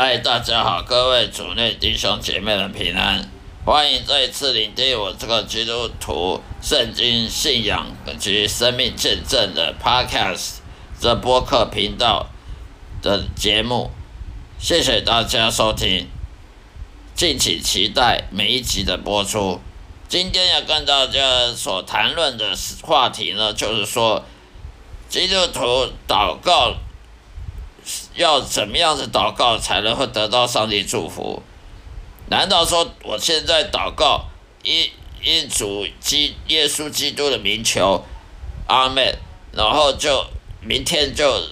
[0.00, 3.28] 嗨，大家好，各位主内弟兄姐妹们平安，
[3.64, 7.84] 欢迎再次聆听我这个基督徒圣经信仰
[8.16, 10.58] 及生命见证的 Podcast
[11.00, 12.28] 这播客频道
[13.02, 13.90] 的节目，
[14.60, 16.06] 谢谢大家收听，
[17.16, 19.60] 敬请期待每一集的播出。
[20.06, 24.24] 今天要跟大家所谈论的话题呢，就是说
[25.08, 26.76] 基督徒祷告。
[28.18, 31.40] 要怎么样子祷告才能会得到上帝祝福？
[32.28, 34.26] 难道说我现在祷告，
[34.64, 34.90] 因
[35.22, 38.04] 因主基耶稣基督的名求，
[38.66, 39.16] 阿门，
[39.52, 40.26] 然后就
[40.60, 41.42] 明天就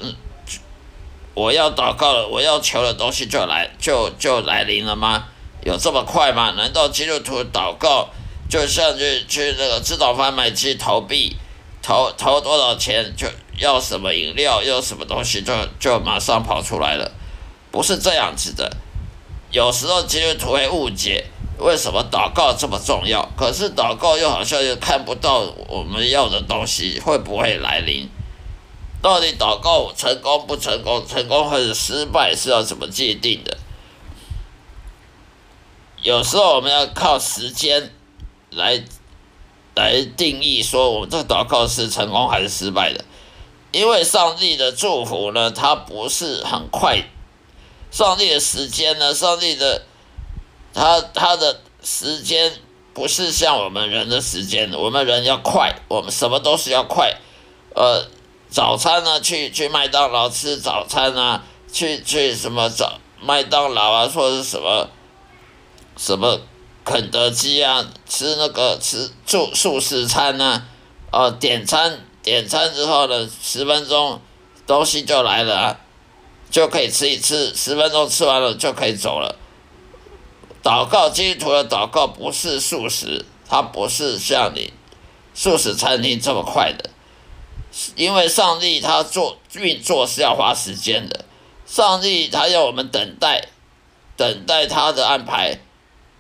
[1.34, 5.28] 我要祷告了，我要求的东西就来就就来临了吗？
[5.62, 6.50] 有这么快吗？
[6.56, 8.08] 难道基督徒祷告
[8.50, 11.36] 就像去去那个自动贩卖机投币，
[11.86, 13.28] 投投多少钱就？
[13.58, 17.10] 要什么饮料，要什么东西，就就马上跑出来了，
[17.70, 18.70] 不是这样子的。
[19.50, 21.24] 有时候基督徒会误解，
[21.58, 23.26] 为什么祷告这么重要？
[23.34, 28.06] 可是祷告又好像又看不到我们要的东西会不会来临？
[29.00, 33.56] 到底祷告成功不成功，成功或者失败是要怎么界定的？
[36.02, 37.90] 有时候我们要靠时间
[38.50, 38.84] 来
[39.76, 43.04] 来定义，说我们这个祷告是成功还是失败的。
[43.72, 47.04] 因为上帝的祝福呢，它不是很快。
[47.90, 49.82] 上帝的时间呢，上帝的
[50.72, 52.52] 他他的时间
[52.94, 57.14] 不是像我们人的时间，我们人要快，我们什么都是要快。
[57.74, 58.06] 呃，
[58.48, 64.88] 早餐呢，去去麦当劳吃早餐啊，去去什么早麦当劳啊，或者是什么
[65.98, 66.40] 什么
[66.86, 70.62] 肯德基啊，吃那个吃素素食餐啊，
[71.10, 72.00] 呃，点餐。
[72.22, 74.20] 点餐之后呢，十分钟
[74.66, 75.80] 东西就来了，啊
[76.50, 79.36] 就可以吃一次，十分钟吃完了就可以走了。
[80.62, 84.72] 祷告基督徒的祷告不是素食，它不是像你
[85.34, 86.90] 素食餐厅这么快的，
[87.94, 91.24] 因为上帝他做运作是要花时间的，
[91.64, 93.48] 上帝他要我们等待，
[94.16, 95.60] 等待他的安排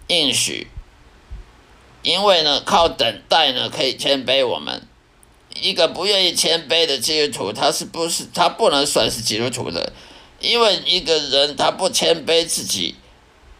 [0.08, 0.68] 应许，
[2.02, 4.86] 因为呢，靠等待呢可以谦卑我们。
[5.60, 9.92] 一个不愿意谦卑的基督徒，他是不是他不能算是基督徒的？
[10.38, 12.94] 因为一个人他不谦卑自己，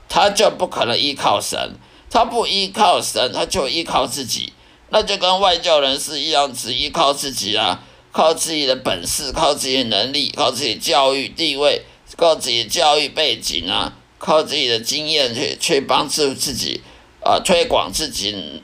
[0.09, 1.75] 他就不可能依靠神。
[2.09, 4.53] 他不依靠神，他就依靠自己，
[4.91, 7.83] 那就跟外教人士一样，只依靠自己啊，
[8.13, 11.83] 靠自己的本事，靠自己的能力，靠自己教育地位，
[12.17, 16.83] 靠自己教育背景啊，靠自己的经验去去帮助自己
[17.23, 18.63] 啊，推广自己，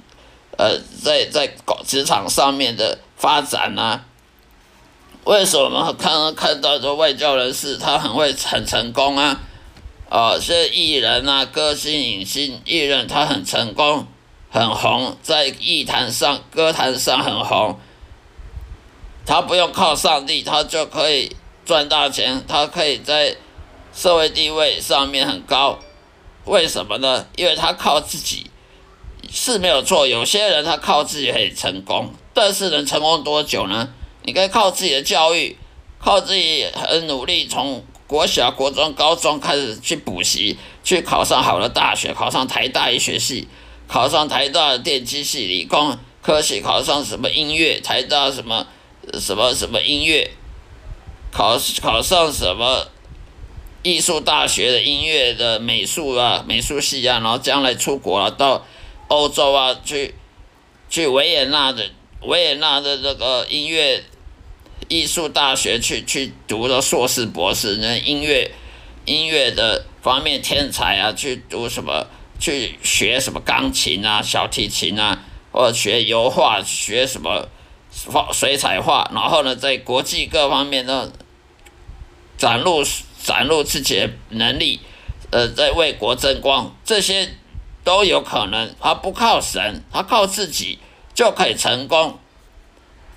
[0.56, 1.54] 呃，在在
[1.86, 2.98] 职场上面的。
[3.22, 4.04] 发展啊？
[5.22, 9.40] 为什么看看到这外交人士他很会很成功啊？
[10.08, 14.08] 啊，些艺人啊，歌星、影星、艺人，他很成功，
[14.50, 17.78] 很红，在艺坛上、歌坛上很红。
[19.24, 23.36] 他不用靠上帝，他就可以赚大钱，他可以在
[23.94, 25.78] 社会地位上面很高。
[26.44, 27.26] 为什么呢？
[27.36, 28.50] 因为他靠自己
[29.30, 30.06] 是没有错。
[30.06, 32.12] 有些人他靠自己可以成功。
[32.34, 33.90] 但是能成功多久呢？
[34.22, 35.58] 你可以靠自己的教育，
[35.98, 43.46] 靠自己很努力，从国小、国中、高中开始去补习，去考上好的大学，考上台大医学系，
[43.86, 48.66] 考上台大的电机系、理工科系，考上什么音乐，台大什么
[49.20, 50.30] 什么什么音乐，
[51.30, 52.86] 考考上什么
[53.82, 58.64] 艺术大学的音乐的美术啊、美术系啊，然后将来出国啊，到
[59.08, 60.14] 欧洲啊去
[60.88, 61.90] 去维也纳的。
[62.22, 64.04] 维也纳的这个音乐
[64.88, 68.52] 艺术大学去去读的硕士博士，那音乐
[69.04, 72.06] 音乐的方面天才啊，去读什么？
[72.38, 77.48] 去学什么钢琴啊、小提琴啊，或者学油画、学什么
[78.06, 81.12] 画水彩画，然后呢，在国际各方面呢
[82.36, 82.82] 展露
[83.22, 84.80] 展露自己的能力，
[85.30, 87.28] 呃，在为国争光，这些
[87.84, 88.74] 都有可能。
[88.80, 90.78] 他不靠神，他靠自己。
[91.14, 92.18] 就可以成功，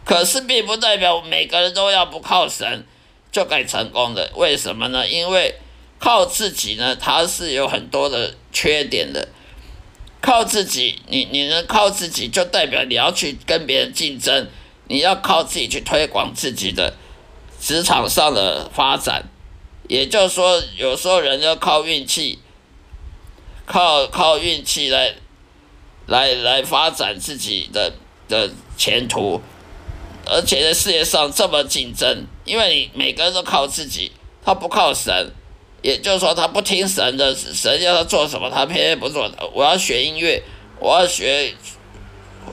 [0.03, 2.85] 可是并不代表每个人都要不靠神
[3.31, 4.29] 就可以成功的。
[4.35, 5.07] 为什么呢？
[5.07, 5.55] 因为
[5.97, 9.29] 靠自己呢，它是有很多的缺点的。
[10.19, 14.49] 靠自己，你你能靠自己，就代表你要去跟别人竞争，
[14.89, 16.95] 你要靠自己去推广自己的
[17.61, 19.23] 职场上的发展。
[19.87, 22.39] 也就是说，有时候人要靠运气，
[23.65, 25.15] 靠靠运气来。
[26.07, 27.91] 来来发展自己的
[28.27, 28.47] 的
[28.77, 29.41] 前途，
[30.23, 34.11] 而且在事业上这么竞争，因为你每个人都靠自己，
[34.43, 35.31] 他不靠神，
[35.81, 39.27] 也就是说他不听神的，神要他做什么，他偏偏不做。
[39.51, 40.43] 我要学音乐，
[40.79, 41.55] 我要学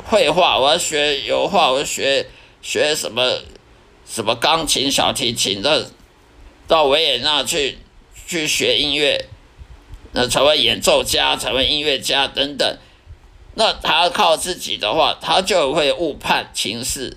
[0.06, 2.26] 绘画，我要学油画，我要学
[2.62, 3.40] 学什么
[4.06, 5.90] 什么钢琴、小提琴的，
[6.72, 7.76] 到维也纳去
[8.26, 9.26] 去学音乐，
[10.12, 12.78] 那成为演奏家，成为音乐家等等。
[13.56, 17.14] 那他靠自己的话，他就会误判情势，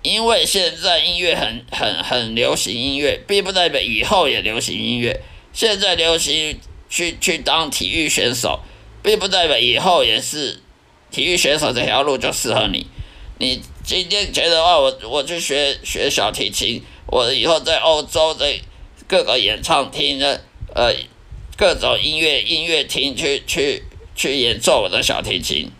[0.00, 5.20] 因为现在音乐很很很流行音乐，并不代表以后也流行音乐。
[5.52, 6.58] 现在流行
[6.88, 8.60] 去去当体育选手，
[9.02, 10.58] 并不代表以后也是
[11.10, 12.86] 体育选手这条路就适合你。
[13.36, 18.58] 你今天觉得话，我我去学学小提琴，我以后在欧洲在
[19.08, 20.42] 各个演唱厅的
[20.74, 20.92] 呃
[21.56, 23.82] 各种音乐音乐厅去去。
[24.18, 25.70] 去演奏我的小提琴，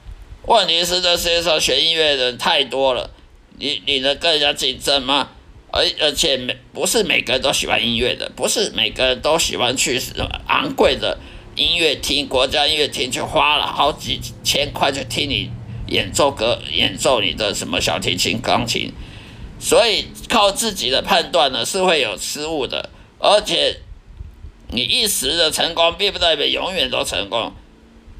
[0.44, 3.10] 问题是这世界上学音乐的人太多了，
[3.58, 5.30] 你你能跟人家竞争吗？
[5.72, 11.18] 而而且每不是每个人都喜欢音乐的，不是每个人都喜欢去什么昂贵的
[11.54, 15.50] 音乐厅、国家音乐厅去花了好几千块去听你
[15.86, 18.92] 演奏歌、演奏你的什么小提琴、钢琴，
[19.58, 22.90] 所以靠自己的判断呢是会有失误的，
[23.28, 23.80] 而且
[24.68, 27.52] 你一时的成功并不代表永远都成功。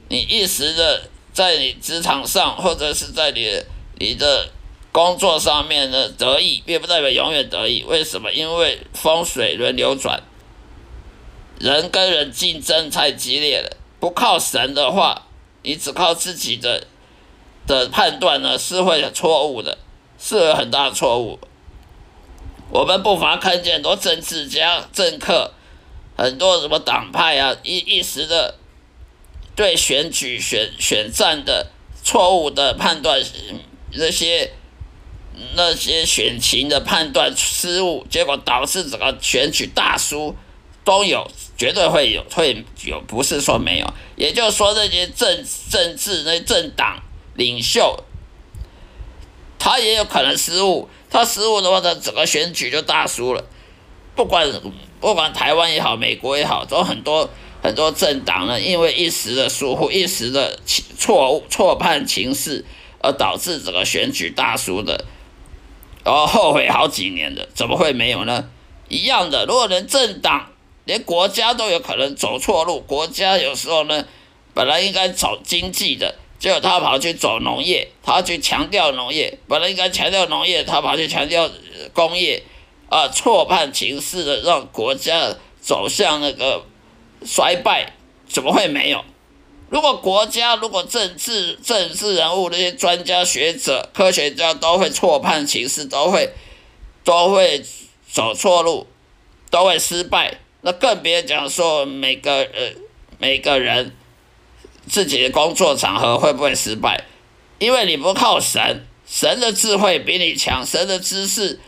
[0.08, 3.62] 你一时的在你职场上，或者是在你
[4.00, 4.50] 你的
[4.90, 7.84] 工作上面的得意，并不代表永远得意。
[7.86, 8.32] 为什么？
[8.32, 10.20] 因为风水轮流转，
[11.60, 13.76] 人跟人竞争太激烈了。
[14.00, 15.26] 不靠神的话，
[15.62, 16.84] 你只靠自己的
[17.64, 19.78] 的判断呢，是会错误的，
[20.18, 21.38] 是有很大的错误。
[22.70, 25.52] 我们不乏看见很多政治家、政客，
[26.16, 28.56] 很多什么党派啊，一一时的。
[29.54, 31.70] 对选举选选战的
[32.04, 33.18] 错误的判断，
[33.92, 34.52] 那些
[35.54, 40.36] 那些选情的判断失误，结果导致整个选举大输，
[40.84, 41.26] 都有，
[41.56, 43.90] 绝对会有，会有，不是说没有。
[44.14, 47.02] 也就是说，那些政政治那政党
[47.32, 48.04] 领袖，
[49.58, 50.86] 他也有可能失误，
[51.16, 53.42] 他失误的话，他整个选举就大输了。
[54.14, 54.52] 不管
[55.00, 57.30] 不管台湾也好，美国也好，都很多。
[57.62, 60.60] 很多政党呢，因为一时的疏忽、一时的
[60.98, 62.64] 错误、错判情势，
[63.00, 65.04] 而导致整个选举大输的，
[66.04, 68.50] 然后后悔好几年的，怎么会没有呢？
[68.88, 70.52] 一样的，如果连政党、
[70.84, 74.04] 连国家都有可能走错路，国家有时候呢，
[74.54, 81.50] 本来应该走经济的，结果他跑去走农业，他去强调农业，本来应该强调农业，他跑去强调
[81.92, 82.42] 工业，
[82.88, 86.64] 啊，错判情势的，让国家走向那个。
[87.24, 87.94] 衰败
[88.28, 89.02] 怎么会没有？
[89.70, 96.28] 如果国家、如果政治、政治人物那些专家学者、科学家都会错判形势，都会
[97.02, 97.64] 都会
[98.12, 98.86] 走错路，
[99.50, 102.72] 都会失败，那更别讲说每个呃
[103.18, 103.96] 每个人
[104.88, 107.04] 自己的工作场合会不会失败？
[107.58, 111.58] 因为你不靠神，神的智慧比你强，神的知识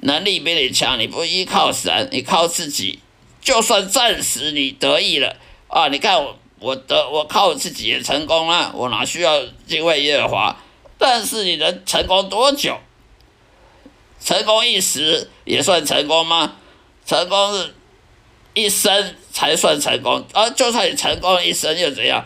[0.00, 3.00] 能力比你强，你不依靠神，你靠自己。
[3.40, 5.36] 就算暂时你得意了
[5.68, 10.56] 啊，你看我我得我靠自己也成功了，我哪需要敬畏耶和华？
[10.98, 12.78] 但是你能成功多久？
[14.22, 16.56] 成功一时也算成功吗？
[17.06, 17.74] 成功是
[18.52, 22.22] 一生才算成功，啊就算你成功一生又怎样？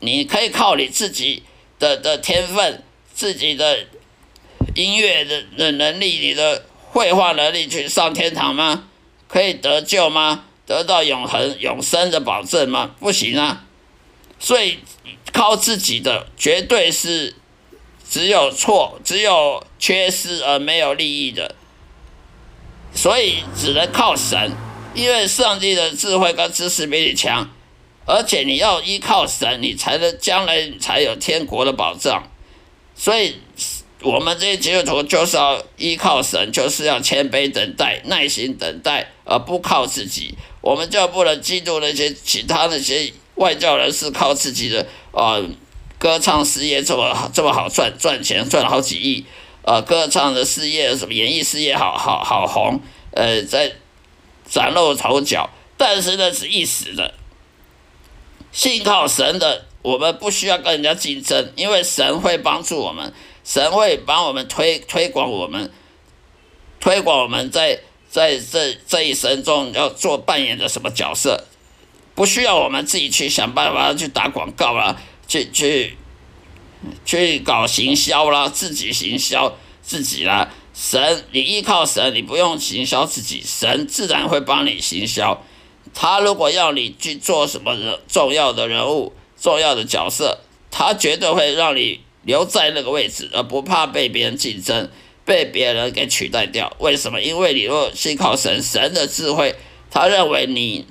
[0.00, 1.42] 你可以靠你自己
[1.78, 3.86] 的的天分、自己的
[4.74, 8.88] 音乐的的能力、你的绘画能力去上天堂吗？
[9.28, 10.44] 可以得救吗？
[10.66, 12.90] 得到永恒永生的保证吗？
[13.00, 13.64] 不行啊！
[14.38, 14.78] 所以
[15.32, 17.34] 靠自己的绝对是
[18.08, 21.54] 只有错，只有缺失而没有利益的。
[22.94, 24.52] 所以只能靠神，
[24.94, 27.50] 因为上帝的智慧跟知识比你强，
[28.08, 32.26] 而且你要依靠神，你才能将来才有天国的保障。
[32.96, 33.36] 所以。
[34.00, 40.36] 我们这些基督徒就是要依靠神，就是要谦卑等待、耐心等待，而不靠自己。
[40.60, 45.44] 我们就不能嫉妒那些其他那些外教人士靠自己的呃
[45.98, 49.24] 歌唱事业这么这么好赚赚钱赚了好几亿，
[49.62, 53.72] 呃歌唱的事业什么演艺事业好好好红，呃在
[54.48, 57.14] 崭露头角，但是那是一时的。
[58.52, 63.12] 信靠神的，我们不需要跟人家竞争，因为神会帮助我们。
[63.44, 65.72] 神会帮我们推推广我们，
[66.80, 71.44] 推广我们在在这这一生中要做扮演的什么角色，
[72.14, 75.96] 不需要我们自己去想办法去打广告啦，去去
[77.06, 80.50] 去搞行销啦，自己行销自己啦。
[80.74, 85.42] 神，你依靠神，你不用行销自己，神自然会帮你行销。
[85.94, 90.38] 他如果要你去做什么人重要的人物、重要的角色，
[90.70, 94.90] 他绝对会让你留在那个位置，而不怕被别人竞争、
[95.24, 96.72] 被别人给取代掉。
[96.78, 97.20] 为什么？
[97.20, 99.54] 因为你若信靠神，神的智慧，
[99.90, 100.86] 他认为你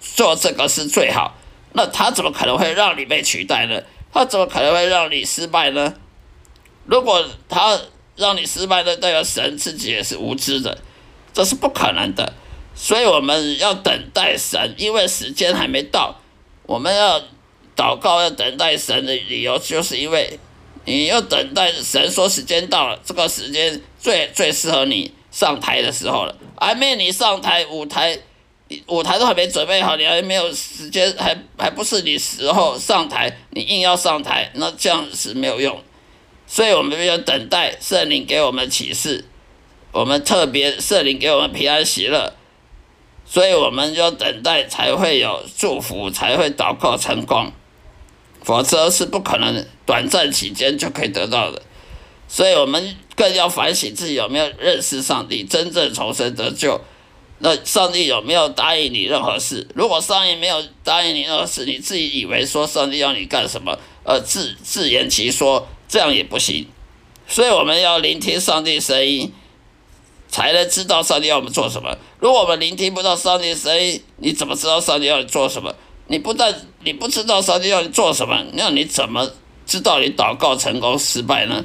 [0.00, 1.36] 做这个是最好，
[1.72, 3.82] 那他怎么可能会让你被取代呢？
[4.12, 5.94] 他怎么可能会让你失败呢？
[6.86, 7.80] 如果他
[8.16, 10.78] 让你失败的，代表神自己也是无知的，
[11.32, 12.32] 这是不可能的。
[12.84, 16.20] 所以我们要等待神，因为时间还没到。
[16.66, 17.18] 我们要
[17.74, 20.38] 祷告，要等待神的理由，就是因为
[20.84, 26.36] 你要等待神说时间到了，这个时间最最适合你上台的时候了。
[26.58, 28.18] 还没你上台，舞台
[28.88, 35.82] 舞台都还没准备好，你还没有时间，还还不是你时候上台，你硬要上台，那这样是没有用。
[36.46, 39.24] 所以我们要等待圣灵给我们启示，
[39.90, 42.34] 我们特别圣灵给我们平安喜乐。
[43.34, 47.50] 所以我们要等待，才会有祝福，才会祷告成功，
[48.44, 51.60] 否则是不可能短暂期间就可以得到的。
[52.28, 56.80] 所以我们更要反省自己有没有认识上帝，真正重生得救。
[57.40, 59.66] 那上帝有没有答应你任何事？
[59.74, 66.68] 如果上帝没有答应你任何事，你自己以为说上帝要你干什么，呃，自自言其说，这样也不行。
[67.26, 69.32] 所以我们要聆听上帝声音。
[70.34, 71.96] 才能知道上帝要我们做什么。
[72.18, 75.72] 如果我们聆听不到上帝的声音，你怎么知道上帝要你做什么？
[76.08, 79.30] 你不但你不知道上帝要你做什么，那你怎么
[79.64, 81.64] 知道你祷告成功失败呢？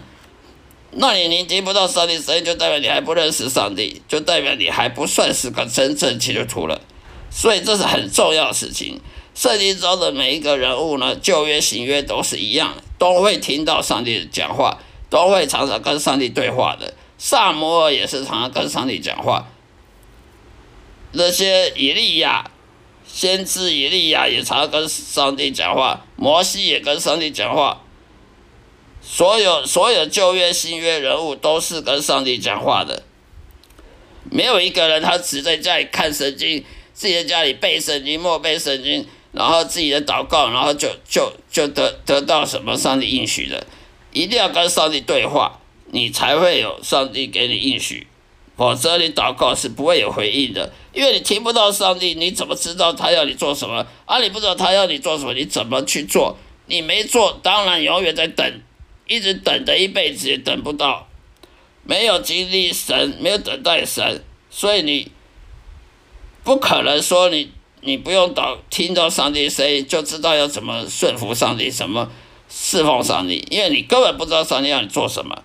[0.91, 6.79] 那你聆听不到上帝声音，就代表你还不认识上帝，就代表你还不算是个真正基督徒了。
[7.31, 9.01] 所以这是很重要的事情。
[9.33, 14.77] 圣经中的每一个人物呢，旧约新约都是一样，都会听到上帝讲话，
[15.09, 16.93] 都会常常跟上帝对话的。
[17.19, 19.45] 萨摩尔也是常常跟上帝讲话，
[21.11, 22.49] 那些以利亚
[23.05, 27.81] 先知以利亚也常常跟上帝讲话，摩西也跟上帝讲话，
[29.01, 33.03] 所有所有旧约新约人物都是跟上帝讲话的，
[34.31, 43.67] 没有一个人他只在家里看圣经，自己在家里背圣经、默背圣经，然后自己的祷告，然后就就就得得到什么上帝应许的，
[44.13, 45.59] 一定要跟上帝对话。
[45.91, 48.07] 你才会有上帝给你应许，
[48.55, 53.85] 否则你祷告是不会有回应的，因为你听不到上帝，你怎么知道他要你做什么？
[54.05, 56.37] 啊，你不知道他要你做什么，你怎么去做？
[56.67, 58.61] 你没做，当然永远在等，
[59.07, 61.07] 一直等的一辈子也等不到，
[61.83, 65.11] 没有经历神，没有等待神，所以你
[66.43, 72.11] 不可能说你你不用祷听到上帝声音就知道要怎么顺服上帝，什么
[72.47, 75.43] 侍奉上帝，因为你根本不知道上帝要你做什么。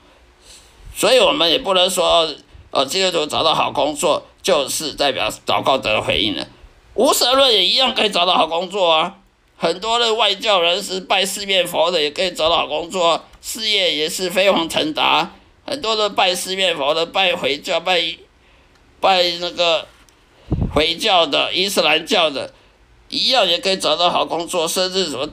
[0.95, 2.29] 所以我们也不能说，
[2.71, 6.47] 呃，基督徒找到好工作就是代表祷告得回应了。
[6.95, 9.17] 无神论也一样可以找到好工作啊。
[9.57, 15.33] 很多的外教人士拜四面佛的也可以找到好工作，事业也是飞黄腾达。
[15.67, 18.01] 很多的拜四面佛的、拜回教、拜
[19.01, 19.87] 拜那个
[20.75, 22.53] 回教的、伊斯兰教的，
[23.09, 25.29] 一样也可以找到好工作，甚至什么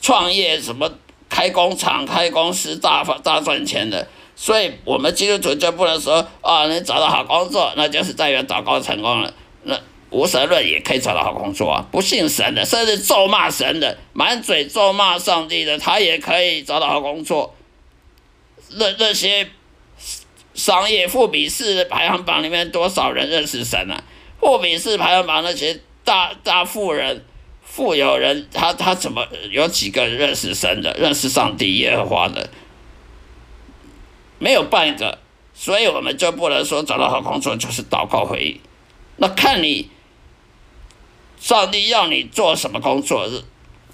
[0.00, 0.90] 创业、什么
[1.28, 4.06] 开工厂、开公司大发大赚钱的。
[4.36, 9.32] 所以，我们基督徒就不能说啊，能找到好工作，那就是代表祷告成功了。
[9.62, 17.54] 那无神论也可以找到好工作啊，不信神的，甚至咒骂神的，满嘴咒骂上帝的，他也可以找到好工作。
[18.76, 19.48] 那那些
[20.54, 24.02] 商业富比士排行榜里面多少人认识神啊？
[24.40, 27.24] 富比士排行榜那些大大富人、
[27.62, 32.50] 富有人，他他怎么有几个认识神的、认识上帝耶和华的？
[34.44, 35.18] 没有半个，
[35.54, 38.60] 所以我们就不能说找到好工作就是祷告回应。
[39.16, 39.88] 那看你
[41.40, 43.26] 上帝要你做什么工作，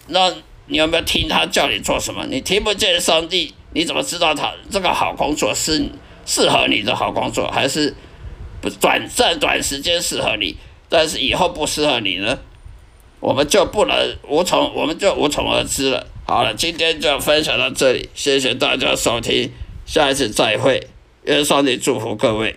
[0.08, 0.34] 那
[0.66, 2.26] 你有没有听他叫你做什么？
[2.26, 5.88] 你听不见上帝，你怎么知道他这个好工作是
[6.26, 7.94] 适合你的好工作，还是
[8.60, 10.56] 不短暂短时间适合你，
[10.88, 12.36] 但是以后不适合你呢？
[13.20, 16.08] 我们就不能无从，我们就无从而知了。
[16.26, 19.52] 好了，今天就分享到这里，谢谢大家收听。
[19.90, 20.86] 下一次再会，
[21.24, 22.54] 愿上帝祝福各位。